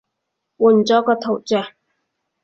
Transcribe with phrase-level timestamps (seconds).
[0.57, 1.73] 換咗個頭像